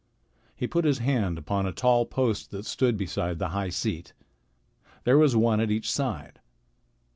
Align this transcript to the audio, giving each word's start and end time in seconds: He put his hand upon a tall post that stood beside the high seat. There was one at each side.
He 0.55 0.65
put 0.65 0.83
his 0.83 0.97
hand 0.97 1.37
upon 1.37 1.67
a 1.67 1.71
tall 1.71 2.07
post 2.07 2.49
that 2.49 2.65
stood 2.65 2.97
beside 2.97 3.37
the 3.37 3.49
high 3.49 3.69
seat. 3.69 4.13
There 5.03 5.15
was 5.19 5.35
one 5.35 5.59
at 5.59 5.69
each 5.69 5.91
side. 5.91 6.39